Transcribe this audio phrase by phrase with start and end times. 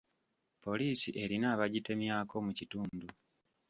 [0.63, 3.07] Poliisi erina abagitemyako mu kitundu.